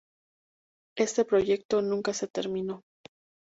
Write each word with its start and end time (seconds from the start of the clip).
Este 0.97 1.25
proyecto 1.25 1.83
nunca 1.83 2.11
se 2.15 2.27
terminó. 2.27 2.81